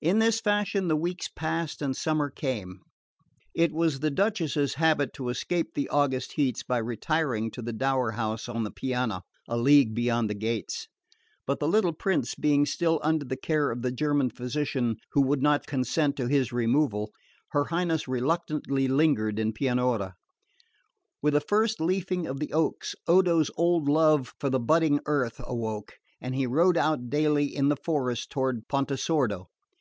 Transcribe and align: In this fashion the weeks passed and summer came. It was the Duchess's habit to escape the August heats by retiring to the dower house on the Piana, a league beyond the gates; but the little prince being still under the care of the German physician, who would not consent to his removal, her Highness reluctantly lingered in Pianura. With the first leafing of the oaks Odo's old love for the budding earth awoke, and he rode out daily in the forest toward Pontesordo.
In 0.00 0.20
this 0.20 0.38
fashion 0.40 0.86
the 0.86 0.94
weeks 0.96 1.26
passed 1.26 1.82
and 1.82 1.96
summer 1.96 2.30
came. 2.30 2.78
It 3.52 3.72
was 3.72 3.98
the 3.98 4.12
Duchess's 4.12 4.74
habit 4.74 5.12
to 5.14 5.28
escape 5.28 5.74
the 5.74 5.88
August 5.88 6.34
heats 6.34 6.62
by 6.62 6.78
retiring 6.78 7.50
to 7.50 7.62
the 7.62 7.72
dower 7.72 8.12
house 8.12 8.48
on 8.48 8.62
the 8.62 8.70
Piana, 8.70 9.22
a 9.48 9.56
league 9.56 9.96
beyond 9.96 10.30
the 10.30 10.34
gates; 10.36 10.86
but 11.48 11.58
the 11.58 11.66
little 11.66 11.92
prince 11.92 12.36
being 12.36 12.64
still 12.64 13.00
under 13.02 13.24
the 13.24 13.36
care 13.36 13.72
of 13.72 13.82
the 13.82 13.90
German 13.90 14.30
physician, 14.30 14.98
who 15.14 15.22
would 15.22 15.42
not 15.42 15.66
consent 15.66 16.14
to 16.14 16.28
his 16.28 16.52
removal, 16.52 17.10
her 17.50 17.64
Highness 17.64 18.06
reluctantly 18.06 18.86
lingered 18.86 19.36
in 19.40 19.52
Pianura. 19.52 20.14
With 21.22 21.34
the 21.34 21.40
first 21.40 21.80
leafing 21.80 22.24
of 22.24 22.38
the 22.38 22.52
oaks 22.52 22.94
Odo's 23.08 23.50
old 23.56 23.88
love 23.88 24.32
for 24.38 24.48
the 24.48 24.60
budding 24.60 25.00
earth 25.06 25.40
awoke, 25.44 25.94
and 26.20 26.36
he 26.36 26.46
rode 26.46 26.76
out 26.76 27.10
daily 27.10 27.46
in 27.46 27.68
the 27.68 27.76
forest 27.76 28.30
toward 28.30 28.68
Pontesordo. 28.68 29.46